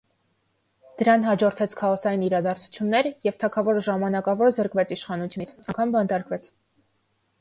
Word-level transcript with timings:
Դրան 1.01 1.25
հաջորդեց 1.27 1.75
քաոսային 1.81 2.23
իրադարձություններ 2.29 3.11
և 3.29 3.37
թագավորը 3.43 3.85
ժամանակավոր 3.91 4.53
զրկվեց 4.57 4.95
իշխանությունից, 4.99 5.53
անգամ 5.67 5.95
բանտարկվեց։ 5.99 6.53